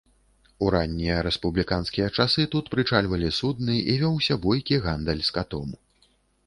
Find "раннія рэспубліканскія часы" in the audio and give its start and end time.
0.75-2.47